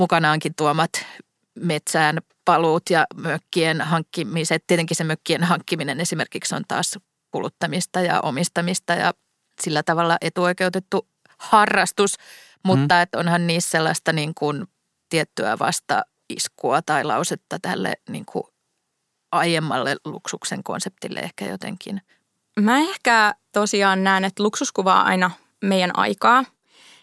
[0.00, 0.90] mukanaankin tuomat
[1.54, 4.64] metsään paluut ja mökkien hankkimiset.
[4.66, 6.98] Tietenkin se mökkien hankkiminen esimerkiksi on taas
[7.30, 9.14] kuluttamista ja omistamista ja
[9.62, 11.08] sillä tavalla etuoikeutettu
[11.38, 12.14] harrastus,
[12.62, 13.02] mutta mm.
[13.02, 14.66] että onhan niissä sellaista niin kuin
[15.08, 18.44] tiettyä vasta iskua tai lausetta tälle niin kuin
[19.32, 22.02] aiemmalle luksuksen konseptille ehkä jotenkin.
[22.60, 25.30] Mä ehkä tosiaan näen, että luksus kuvaa aina
[25.64, 26.44] meidän aikaa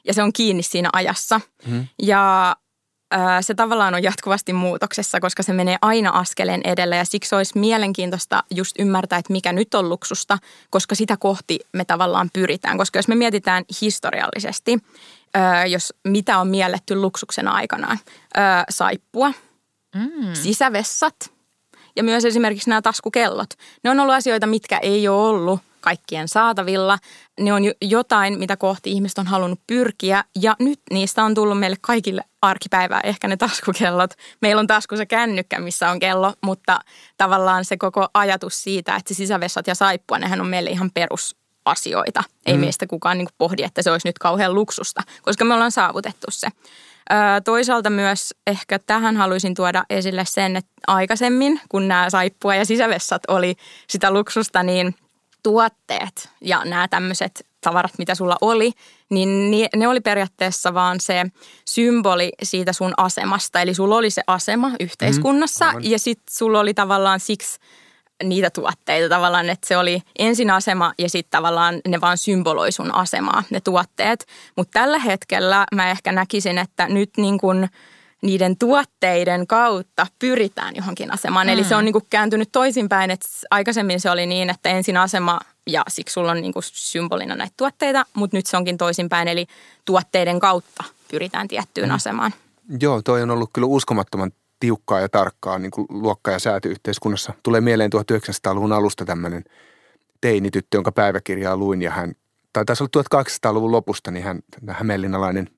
[0.03, 1.41] ja se on kiinni siinä ajassa.
[1.65, 1.87] Mm.
[2.01, 2.55] Ja
[3.41, 8.43] se tavallaan on jatkuvasti muutoksessa, koska se menee aina askeleen edellä ja siksi olisi mielenkiintoista
[8.55, 10.37] just ymmärtää, että mikä nyt on luksusta,
[10.69, 12.77] koska sitä kohti me tavallaan pyritään.
[12.77, 14.79] Koska jos me mietitään historiallisesti,
[15.67, 17.99] jos mitä on mielletty luksuksen aikanaan,
[18.69, 19.33] saippua,
[19.95, 20.33] mm.
[20.33, 21.15] sisävessat
[21.95, 23.49] ja myös esimerkiksi nämä taskukellot.
[23.83, 26.97] Ne on ollut asioita, mitkä ei ole ollut kaikkien saatavilla.
[27.39, 31.77] Ne on jotain, mitä kohti ihmiset on halunnut pyrkiä ja nyt niistä on tullut meille
[31.81, 34.13] kaikille arkipäivää, ehkä ne taskukellot.
[34.41, 36.79] Meillä on taskussa kännykkä, missä on kello, mutta
[37.17, 42.23] tavallaan se koko ajatus siitä, että se sisävessat ja saippua, nehän on meille ihan perusasioita.
[42.45, 42.59] Ei mm.
[42.59, 46.47] meistä kukaan niin pohdi, että se olisi nyt kauhean luksusta, koska me ollaan saavutettu se.
[47.45, 53.21] Toisaalta myös ehkä tähän haluaisin tuoda esille sen, että aikaisemmin, kun nämä saippua ja sisävessat
[53.27, 53.55] oli
[53.87, 54.95] sitä luksusta, niin–
[55.43, 58.71] tuotteet ja nämä tämmöiset tavarat, mitä sulla oli,
[59.09, 61.25] niin ne oli periaatteessa vaan se
[61.69, 63.61] symboli siitä sun asemasta.
[63.61, 67.59] Eli sulla oli se asema yhteiskunnassa mm, ja sitten sulla oli tavallaan siksi
[68.23, 72.95] niitä tuotteita tavallaan, että se oli ensin asema ja sitten tavallaan ne vaan symboloi sun
[72.95, 74.25] asemaa, ne tuotteet.
[74.55, 77.69] Mutta tällä hetkellä mä ehkä näkisin, että nyt niin kuin–
[78.21, 81.47] niiden tuotteiden kautta pyritään johonkin asemaan.
[81.47, 81.53] Mm.
[81.53, 81.85] Eli se on mm.
[81.85, 86.31] niin kuin kääntynyt toisinpäin, että aikaisemmin se oli niin, että ensin asema ja siksi sulla
[86.31, 89.47] on niin kuin symbolina näitä tuotteita, mutta nyt se onkin toisinpäin, eli
[89.85, 91.95] tuotteiden kautta pyritään tiettyyn mm.
[91.95, 92.33] asemaan.
[92.79, 97.33] Joo, toi on ollut kyllä uskomattoman tiukkaa ja tarkkaa niin kuin luokka- ja säätyyhteiskunnassa.
[97.43, 99.43] Tulee mieleen 1900-luvun alusta tämmöinen
[100.21, 102.13] teinityttö, jonka päiväkirjaa luin ja hän,
[102.53, 105.49] tai taisi olla 1800-luvun lopusta, niin hän, hämeenlinnalainen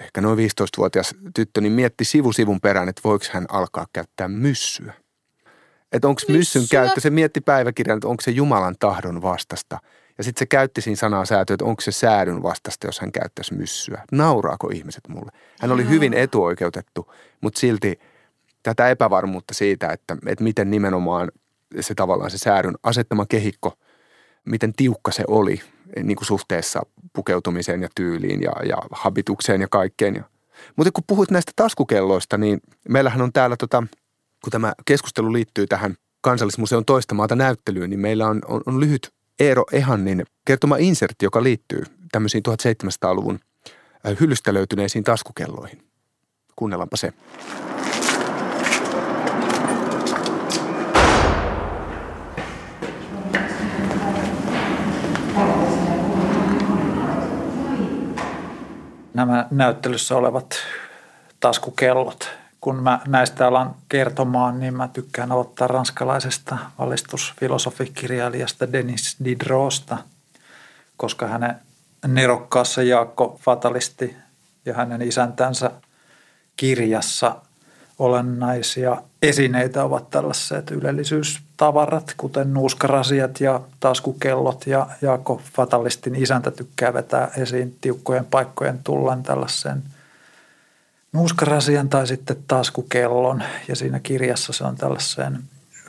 [0.00, 4.92] ehkä noin 15-vuotias tyttö, niin mietti sivu sivun perään, että voiko hän alkaa käyttää myssyä.
[5.92, 9.78] Että onko myssyn käyttö, se mietti päiväkirjan, että onko se Jumalan tahdon vastasta.
[10.18, 13.54] Ja sitten se käytti siinä sanaa säätöä, että onko se säädyn vastasta, jos hän käyttäisi
[13.54, 14.04] myssyä.
[14.12, 15.32] Nauraako ihmiset mulle?
[15.60, 18.00] Hän oli hyvin etuoikeutettu, mutta silti
[18.62, 21.32] tätä epävarmuutta siitä, että, että miten nimenomaan
[21.80, 23.72] se tavallaan se säädyn asettama kehikko,
[24.46, 25.60] miten tiukka se oli
[26.02, 26.80] niin kuin suhteessa
[27.12, 30.24] pukeutumiseen ja tyyliin ja, ja habitukseen ja kaikkeen.
[30.76, 33.82] Mutta kun puhut näistä taskukelloista, niin meillähän on täällä, tota,
[34.44, 39.12] kun tämä keskustelu liittyy tähän kansallismuseon toista maata näyttelyyn, niin meillä on, on, on lyhyt
[39.40, 43.40] Eero Ehannin kertoma insertti, joka liittyy tämmöisiin 1700-luvun
[44.20, 45.82] hyllystä löytyneisiin taskukelloihin.
[46.56, 47.12] Kuunnellaanpa se.
[59.26, 60.54] Nämä näyttelyssä olevat
[61.40, 62.28] taskukellot.
[62.60, 69.98] Kun mä näistä alan kertomaan, niin mä tykkään aloittaa ranskalaisesta valistusfilosofikirjailijasta Denis Diderosta,
[70.96, 71.54] koska hänen
[72.06, 74.16] nerokkaassa Jaakko Fatalisti
[74.64, 75.70] ja hänen isäntänsä
[76.56, 77.36] kirjassa–
[78.00, 80.70] olennaisia esineitä ovat tällaiset
[81.60, 84.66] ylellisyystavarat, kuten nuuskarasiat ja taskukellot.
[84.66, 89.82] Ja Jaakko Fatalistin isäntä tykkää vetää esiin tiukkojen paikkojen tullen tällaisen
[91.12, 93.42] nuuskarasian tai sitten taskukellon.
[93.68, 95.38] Ja siinä kirjassa se on tällaisen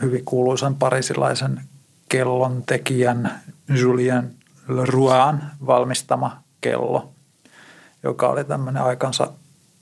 [0.02, 1.62] hyvin kuuluisan parisilaisen
[2.10, 4.34] kellon tekijän Julien
[4.68, 7.12] Leroyan valmistama kello,
[8.04, 9.32] joka oli tämmöinen aikansa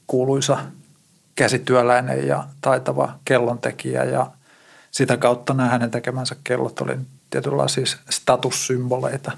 [0.08, 0.58] kuuluisa–
[1.36, 4.32] käsityöläinen ja taitava kellontekijä ja
[4.92, 6.98] sitä kautta nämä hänen tekemänsä kellot oli
[7.30, 9.32] tietynlaisia siis statussymboleita.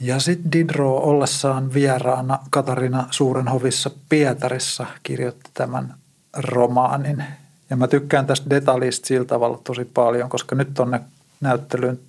[0.00, 5.94] Ja sitten Didro ollessaan vieraana Katarina Suurenhovissa Pietarissa kirjoitti tämän
[6.36, 7.24] romaanin.
[7.70, 11.00] Ja mä tykkään tästä detaljista sillä tavalla tosi paljon, koska nyt on
[11.40, 12.00] näyttelyyn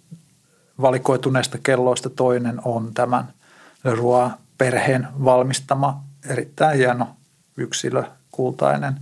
[0.81, 3.27] valikoituneista kelloista toinen on tämän
[3.83, 7.15] Leroy perheen valmistama erittäin hieno
[7.57, 8.95] yksilö kultainen,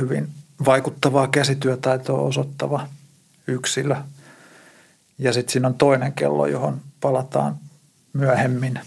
[0.00, 0.28] hyvin
[0.64, 2.88] vaikuttavaa käsityötaitoa osoittava
[3.46, 3.96] yksilö.
[5.18, 7.56] Ja sitten siinä on toinen kello, johon palataan
[8.12, 8.80] myöhemmin.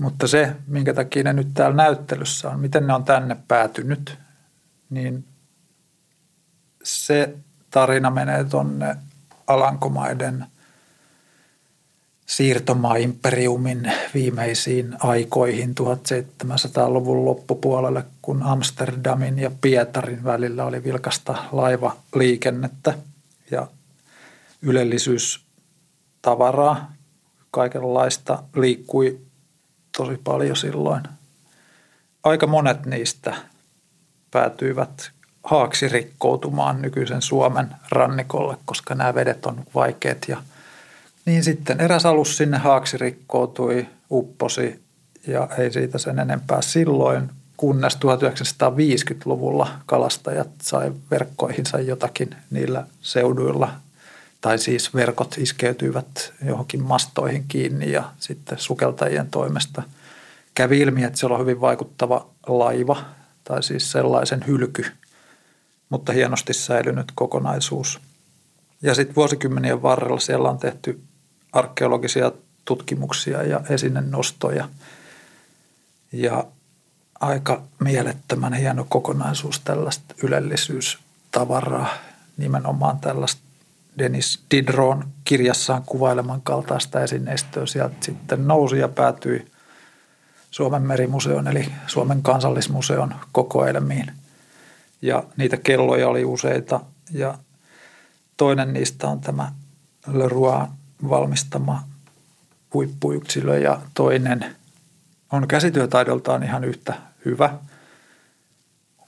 [0.00, 4.18] Mutta se, minkä takia ne nyt täällä näyttelyssä on, miten ne on tänne päätynyt,
[4.90, 5.24] niin
[6.82, 7.34] se
[7.70, 8.96] tarina menee tuonne
[9.46, 10.46] Alankomaiden–
[12.26, 22.94] siirtomaimperiumin viimeisiin aikoihin 1700-luvun loppupuolelle, kun Amsterdamin ja Pietarin välillä oli vilkasta laivaliikennettä
[23.50, 23.66] ja
[24.62, 26.92] ylellisyystavaraa.
[27.50, 29.20] Kaikenlaista liikkui
[29.96, 31.02] tosi paljon silloin.
[32.22, 33.34] Aika monet niistä
[34.30, 35.10] päätyivät
[35.42, 40.42] haaksi rikkoutumaan nykyisen Suomen rannikolle, koska nämä vedet on vaikeat ja–
[41.24, 44.80] niin sitten eräs alus sinne haaksi rikkoutui, upposi
[45.26, 53.70] ja ei siitä sen enempää silloin, kunnes 1950-luvulla kalastajat sai verkkoihinsa jotakin niillä seuduilla.
[54.40, 59.82] Tai siis verkot iskeytyivät johonkin mastoihin kiinni ja sitten sukeltajien toimesta
[60.54, 63.04] kävi ilmi, että siellä on hyvin vaikuttava laiva
[63.44, 64.86] tai siis sellaisen hylky,
[65.88, 68.00] mutta hienosti säilynyt kokonaisuus.
[68.82, 71.00] Ja sitten vuosikymmenien varrella siellä on tehty
[71.54, 72.32] arkeologisia
[72.64, 74.68] tutkimuksia ja esinenostoja.
[76.12, 76.44] Ja
[77.20, 81.88] aika mielettömän hieno kokonaisuus tällaista ylellisyystavaraa,
[82.36, 83.42] nimenomaan tällaista
[83.98, 89.46] Dennis Didron kirjassaan kuvaileman kaltaista esineistöä sieltä sitten nousi ja päätyi
[90.50, 94.12] Suomen merimuseon eli Suomen kansallismuseon kokoelmiin.
[95.02, 97.38] Ja niitä kelloja oli useita ja
[98.36, 99.52] toinen niistä on tämä
[100.12, 100.66] Leroy
[101.08, 101.82] valmistama
[102.74, 104.56] huippuyksilö ja toinen
[105.32, 107.58] on käsityötaidoltaan ihan yhtä hyvä.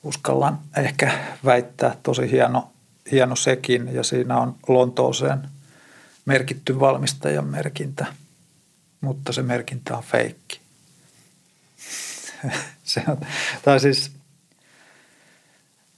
[0.03, 2.71] Uskallan ehkä väittää tosi hieno,
[3.13, 5.49] hieno sekin ja siinä on Lontooseen
[6.25, 8.07] merkitty valmistajan merkintä,
[9.01, 10.61] mutta se merkintä on feikki.
[12.85, 13.21] se on,
[13.63, 14.13] tai siis,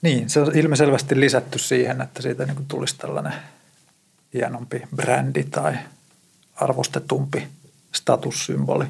[0.02, 3.32] niin, se on ilmiselvästi lisätty siihen, että siitä niin tulisi tällainen–
[4.34, 5.78] hienompi brändi tai
[6.54, 7.48] arvostetumpi
[7.92, 8.86] statussymboli.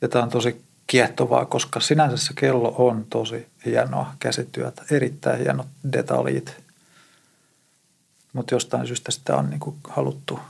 [0.00, 5.66] Ja tämä on tosi kiehtovaa, koska sinänsä se kello on tosi hienoa käsityötä, erittäin hienot
[5.92, 6.56] detaljit.
[8.32, 10.40] Mutta jostain syystä sitä on niinku haluttu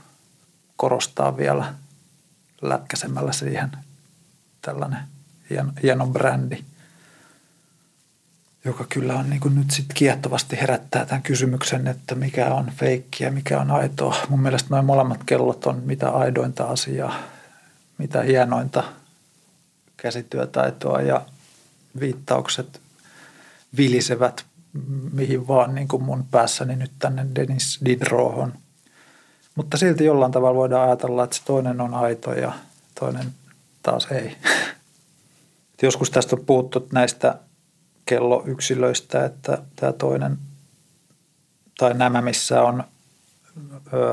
[0.76, 1.74] korostaa vielä
[2.62, 3.70] lätkäsemällä siihen
[4.62, 5.00] tällainen
[5.50, 6.64] hieno, hieno brändi–
[8.64, 13.32] joka kyllä on niin nyt sitten kiehtovasti herättää tämän kysymyksen, että mikä on feikkiä ja
[13.32, 14.16] mikä on aitoa.
[14.28, 17.14] Mun mielestä noin molemmat kellot on mitä aidointa asiaa,
[17.98, 18.84] mitä hienointa
[19.96, 21.26] käsityötaitoa ja
[22.00, 22.80] viittaukset
[23.76, 24.44] vilisevät
[25.12, 28.52] mihin vaan niin kuin mun päässäni nyt tänne Dennis Didrohon.
[29.54, 32.52] Mutta silti jollain tavalla voidaan ajatella, että se toinen on aito ja
[33.00, 33.26] toinen
[33.82, 34.36] taas ei.
[35.82, 37.38] Joskus tästä on puhuttu näistä
[38.10, 40.38] kelloyksilöistä, että tämä toinen
[41.78, 42.84] tai nämä, missä on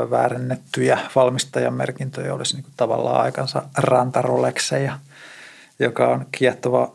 [0.10, 5.00] väärennettyjä valmistajan merkintöjä, olisi niin kuin tavallaan aikansa rantarolekseja,
[5.80, 6.94] joka on kiehtova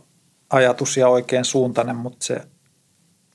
[0.50, 2.42] ajatus ja oikein suuntainen, mutta se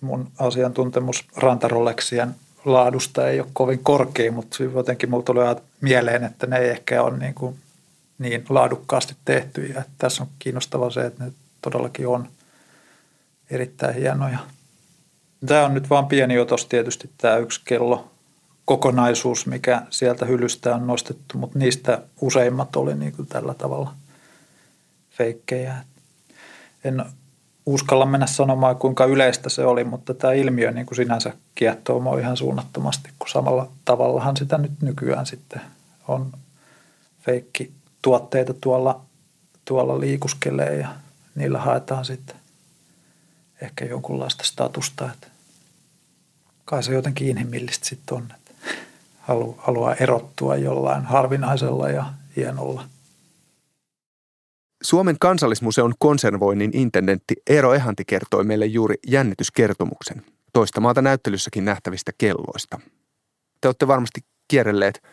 [0.01, 5.39] mun asiantuntemus rantaroleksien laadusta ei ole kovin korkea, mutta jotenkin mulla tuli
[5.81, 7.55] mieleen, että ne ei ehkä ole niin, kuin
[8.19, 9.65] niin laadukkaasti tehty.
[9.65, 12.27] Ja tässä on kiinnostavaa se, että ne todellakin on
[13.49, 14.39] erittäin hienoja.
[15.45, 18.11] Tämä on nyt vain pieni otos tietysti tämä yksi kello
[18.65, 23.93] kokonaisuus, mikä sieltä hylystä on nostettu, mutta niistä useimmat oli niin kuin tällä tavalla
[25.09, 25.75] feikkejä.
[26.83, 27.05] En
[27.65, 32.19] uskalla mennä sanomaan, kuinka yleistä se oli, mutta tämä ilmiö niin kuin sinänsä kiehtoo mua
[32.19, 35.61] ihan suunnattomasti, kun samalla tavallahan sitä nyt nykyään sitten
[36.07, 36.31] on
[37.21, 39.01] feikki tuotteita tuolla,
[39.65, 40.87] tuolla liikuskelee ja
[41.35, 42.35] niillä haetaan sitten
[43.61, 45.27] ehkä jonkunlaista statusta, että
[46.65, 48.51] kai se jotenkin inhimillistä sitten on, että
[49.57, 52.87] haluaa erottua jollain harvinaisella ja hienolla–
[54.83, 60.21] Suomen kansallismuseon konservoinnin intendentti Eero Ehanti kertoi meille juuri jännityskertomuksen
[60.53, 62.79] toista maata näyttelyssäkin nähtävistä kelloista.
[63.61, 65.03] Te olette varmasti kierrelleet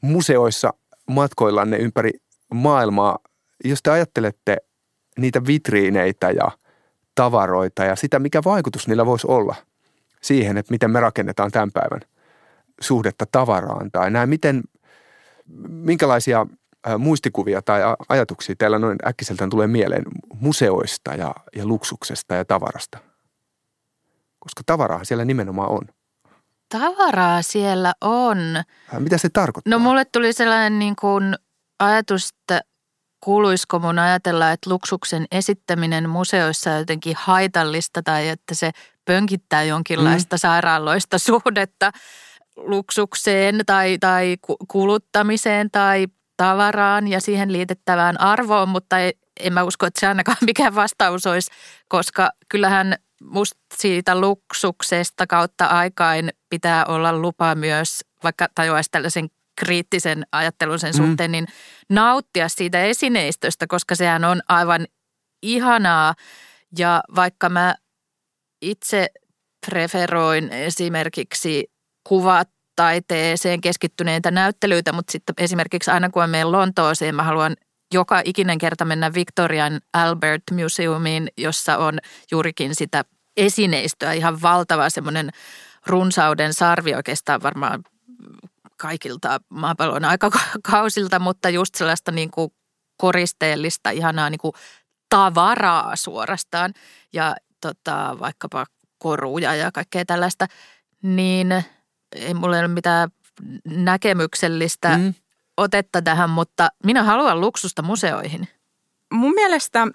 [0.00, 0.74] museoissa
[1.10, 2.10] matkoillanne ympäri
[2.54, 3.18] maailmaa.
[3.64, 4.56] Jos te ajattelette
[5.18, 6.50] niitä vitriineitä ja
[7.18, 9.54] tavaroita ja sitä, mikä vaikutus niillä voisi olla
[10.20, 12.00] siihen, että miten me rakennetaan tämän päivän
[12.80, 14.62] suhdetta tavaraan tai näin, miten,
[15.68, 16.46] minkälaisia
[16.98, 20.02] muistikuvia tai ajatuksia teillä noin äkkiseltään tulee mieleen
[20.34, 22.98] museoista ja, ja luksuksesta ja tavarasta?
[24.38, 25.82] Koska tavaraa siellä nimenomaan on.
[26.68, 28.38] Tavaraa siellä on.
[28.98, 29.70] Mitä se tarkoittaa?
[29.70, 31.34] No mulle tuli sellainen niin kuin
[31.78, 32.60] ajatus, että
[33.20, 38.70] kuuluisiko mun ajatella, että luksuksen esittäminen museoissa on jotenkin haitallista tai että se
[39.04, 40.38] pönkittää jonkinlaista mm.
[40.38, 41.90] sairaaloista suhdetta
[42.56, 44.36] luksukseen tai, tai
[44.68, 48.96] kuluttamiseen tai tavaraan ja siihen liitettävään arvoon, mutta
[49.40, 51.50] en mä usko, että se ainakaan mikään vastaus olisi,
[51.88, 59.28] koska kyllähän musta siitä luksuksesta kautta aikain pitää olla lupa myös, vaikka tajuaisi tällaisen
[59.58, 60.96] kriittisen ajattelun sen mm.
[60.96, 61.46] suhteen, niin
[61.90, 64.86] nauttia siitä esineistöstä, koska sehän on aivan
[65.42, 66.14] ihanaa.
[66.78, 67.74] Ja vaikka mä
[68.62, 69.08] itse
[69.66, 71.70] preferoin esimerkiksi
[72.08, 77.56] kuvat taiteeseen keskittyneitä näyttelyitä, mutta sitten esimerkiksi aina kun menen Lontooseen, mä haluan
[77.94, 81.98] joka ikinen kerta mennä Victorian Albert Museumiin, jossa on
[82.30, 83.04] juurikin sitä
[83.36, 85.30] esineistöä, ihan valtava semmoinen
[85.86, 87.82] runsauden sarvi oikeastaan varmaan
[88.78, 92.50] kaikilta maapallon aikakausilta, mutta just sellaista niin kuin
[92.96, 94.52] koristeellista, ihanaa niin kuin
[95.08, 96.74] tavaraa suorastaan
[97.12, 98.66] ja tota, vaikkapa
[98.98, 100.46] koruja ja kaikkea tällaista,
[101.02, 101.54] niin–
[102.12, 103.08] ei mulla ole mitään
[103.64, 105.14] näkemyksellistä mm.
[105.56, 108.48] otetta tähän, mutta minä haluan luksusta museoihin.
[109.12, 109.86] Mun mielestä,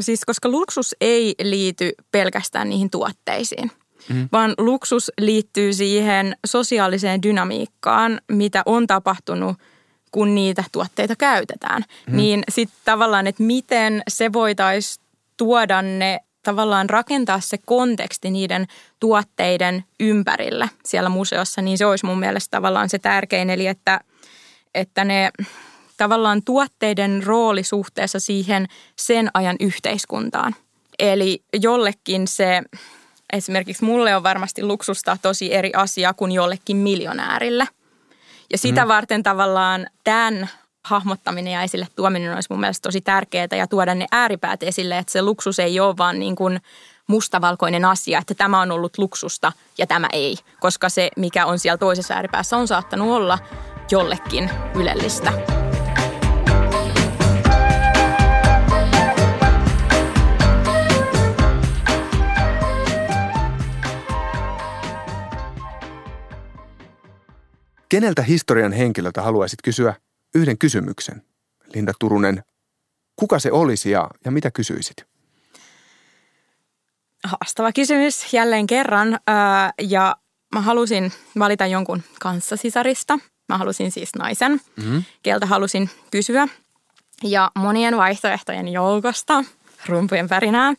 [0.00, 3.70] siis koska luksus ei liity pelkästään niihin tuotteisiin,
[4.08, 4.28] mm.
[4.32, 9.56] vaan luksus liittyy siihen sosiaaliseen dynamiikkaan, mitä on tapahtunut–
[10.12, 11.84] kun niitä tuotteita käytetään.
[12.06, 12.16] Mm.
[12.16, 15.04] Niin sitten tavallaan, että miten se voitaisiin
[15.36, 18.66] tuoda ne tavallaan rakentaa se konteksti niiden
[19.00, 23.50] tuotteiden ympärille siellä museossa, niin se olisi mun mielestä tavallaan se tärkein.
[23.50, 24.00] Eli että,
[24.74, 25.30] että ne
[25.96, 30.54] tavallaan tuotteiden rooli suhteessa siihen sen ajan yhteiskuntaan.
[30.98, 32.62] Eli jollekin se,
[33.32, 37.68] esimerkiksi mulle on varmasti luksusta tosi eri asia kuin jollekin miljonäärille.
[38.52, 38.88] Ja sitä mm.
[38.88, 40.50] varten tavallaan tämän
[40.84, 45.12] hahmottaminen ja esille tuominen olisi mun mielestä tosi tärkeää ja tuoda ne ääripäät esille, että
[45.12, 46.60] se luksus ei ole vaan niin kuin
[47.06, 51.78] mustavalkoinen asia, että tämä on ollut luksusta ja tämä ei, koska se, mikä on siellä
[51.78, 53.38] toisessa ääripäässä, on saattanut olla
[53.90, 55.32] jollekin ylellistä.
[67.92, 69.94] Keneltä historian henkilöltä haluaisit kysyä
[70.34, 71.22] yhden kysymyksen.
[71.74, 72.44] Linda Turunen,
[73.16, 75.06] kuka se olisi ja, ja mitä kysyisit?
[77.24, 79.18] Haastava kysymys jälleen kerran
[79.80, 80.16] ja
[80.54, 83.18] mä halusin valita jonkun kanssasisarista.
[83.48, 85.02] Mä halusin siis naisen, mm-hmm.
[85.22, 86.48] keltä halusin kysyä.
[87.22, 89.44] Ja monien vaihtoehtojen joukosta,
[89.86, 90.74] rumpujen pärinää,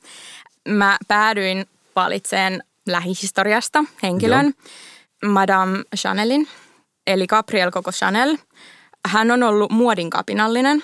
[0.68, 5.32] mä päädyin valitseen lähihistoriasta henkilön, Joo.
[5.32, 6.48] Madame Chanelin,
[7.08, 8.38] eli Gabrielle Coco Chanel.
[9.08, 10.84] Hän on ollut muodin kapinallinen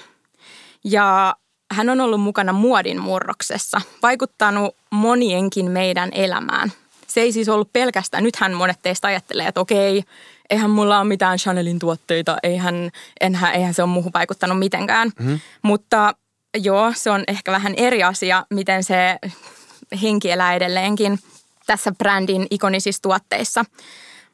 [0.84, 1.36] ja
[1.72, 6.72] hän on ollut mukana muodin murroksessa, vaikuttanut monienkin meidän elämään.
[7.07, 10.03] Se ei siis ollut pelkästään, nythän monet teistä ajattelee, että okei,
[10.49, 12.89] eihän mulla ole mitään Chanelin tuotteita, eihän,
[13.22, 15.11] enhän, eihän se ole muuhun vaikuttanut mitenkään.
[15.20, 15.39] Mm-hmm.
[15.61, 16.13] Mutta
[16.57, 19.17] joo, se on ehkä vähän eri asia, miten se
[20.01, 21.20] henki elää edelleenkin
[21.65, 23.65] tässä brändin ikonisissa tuotteissa.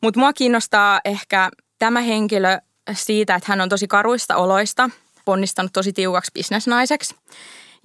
[0.01, 1.49] Mutta mua kiinnostaa ehkä
[1.80, 2.59] tämä henkilö
[2.93, 4.89] siitä, että hän on tosi karuista oloista,
[5.26, 7.15] ponnistanut tosi tiukaksi bisnesnaiseksi.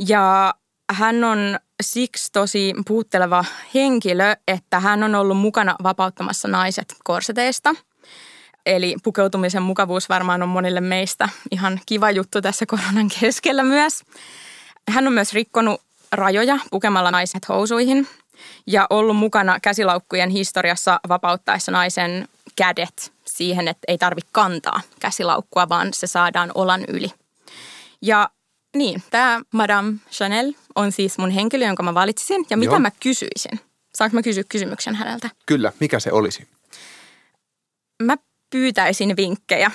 [0.09, 0.55] Ja
[0.93, 7.74] hän on siksi tosi puhutteleva henkilö, että hän on ollut mukana vapauttamassa naiset korseteista.
[8.66, 14.03] Eli pukeutumisen mukavuus varmaan on monille meistä ihan kiva juttu tässä koronan keskellä myös.
[14.88, 15.82] Hän on myös rikkonut
[16.12, 18.09] rajoja pukemalla naiset housuihin
[18.66, 25.88] ja ollut mukana käsilaukkujen historiassa vapauttaessa naisen kädet siihen, että ei tarvitse kantaa käsilaukkua, vaan
[25.95, 27.11] se saadaan olan yli.
[28.03, 28.30] Ja
[28.76, 32.47] niin, tämä Madame Chanel on siis mun henkilö, jonka mä valitsisin.
[32.51, 32.80] Ja mitä Joo.
[32.80, 33.61] mä kysyisin?
[33.95, 35.30] Saanko mä kysyä kysymyksen häneltä?
[35.47, 36.49] Kyllä, mikä se olisi?
[38.03, 38.16] Mä
[38.51, 39.70] pyytäisin vinkkejä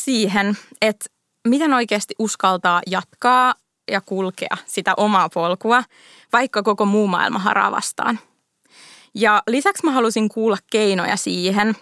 [0.00, 1.04] siihen, että
[1.48, 3.54] miten oikeasti uskaltaa jatkaa
[3.90, 5.84] ja kulkea sitä omaa polkua,
[6.32, 8.18] vaikka koko muu maailma haraa vastaan.
[9.14, 11.76] Ja lisäksi mä halusin kuulla keinoja siihen,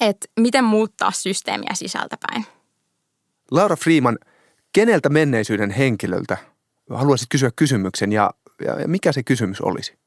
[0.00, 2.46] että miten muuttaa systeemiä sisältäpäin.
[3.50, 4.18] Laura Freeman,
[4.72, 6.36] keneltä menneisyyden henkilöltä
[6.94, 8.30] haluaisit kysyä kysymyksen ja,
[8.66, 9.98] ja mikä se kysymys olisi?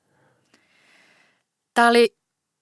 [1.74, 2.16] Tämä oli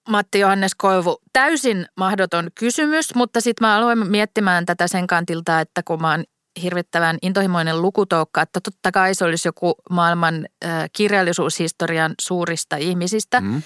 [0.08, 5.82] Matti Johannes Koivu täysin mahdoton kysymys, mutta sitten mä aloin miettimään tätä sen kantilta, että
[5.82, 6.24] kun mä oon
[6.62, 13.40] hirvittävän intohimoinen lukutoukka, että totta kai se olisi joku maailman äh, kirjallisuushistorian suurista ihmisistä.
[13.40, 13.62] Mm.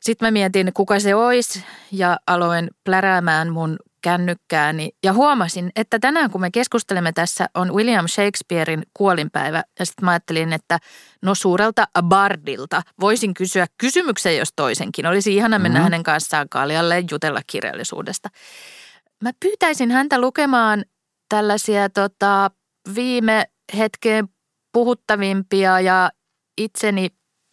[0.00, 6.30] Sitten mä mietin, kuka se olisi ja aloin pläräämään mun kännykkääni ja huomasin, että tänään
[6.30, 10.78] kun me keskustelemme tässä on William Shakespearein kuolinpäivä ja sitten mä ajattelin, että
[11.22, 15.06] no suurelta bardilta voisin kysyä kysymyksen jos toisenkin.
[15.06, 15.84] Olisi ihana mennä mm-hmm.
[15.84, 18.28] hänen kanssaan kaljalle jutella kirjallisuudesta.
[19.22, 20.84] Mä pyytäisin häntä lukemaan
[21.28, 22.50] tällaisia tota,
[22.94, 23.44] viime
[23.76, 24.28] hetkeen
[24.72, 26.10] puhuttavimpia ja
[26.58, 27.08] itseni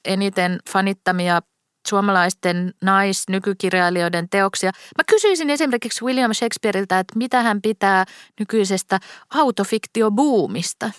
[0.05, 1.41] eniten fanittamia
[1.87, 4.71] suomalaisten nais-nykykirjailijoiden teoksia.
[4.97, 8.05] Mä kysyisin esimerkiksi William Shakespeareilta, että mitä hän pitää
[8.39, 8.99] nykyisestä
[9.29, 10.91] autofiktiobuumista.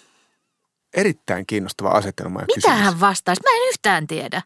[0.96, 2.84] Erittäin kiinnostava asetelma ja Mitä kysymys.
[2.84, 3.42] hän vastaisi?
[3.42, 4.42] Mä en yhtään tiedä.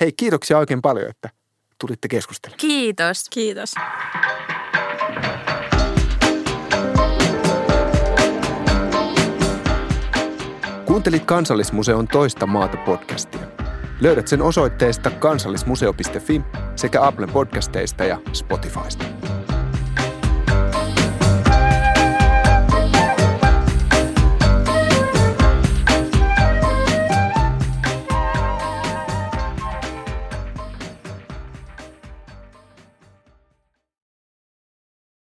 [0.00, 1.30] Hei, kiitoksia oikein paljon, että
[1.78, 2.58] tulitte keskustelemaan.
[2.58, 3.24] Kiitos.
[3.30, 3.74] Kiitos.
[10.90, 13.40] Kuuntelit Kansallismuseon toista maata podcastia.
[14.00, 16.42] Löydät sen osoitteesta kansallismuseo.fi
[16.76, 19.04] sekä Apple podcasteista ja Spotifysta.